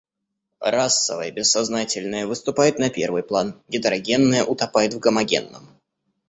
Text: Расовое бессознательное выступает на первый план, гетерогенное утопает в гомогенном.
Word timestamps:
Расовое 0.61 1.29
бессознательное 1.29 2.25
выступает 2.25 2.79
на 2.79 2.89
первый 2.89 3.21
план, 3.21 3.61
гетерогенное 3.67 4.43
утопает 4.43 4.95
в 4.95 4.99
гомогенном. 4.99 5.69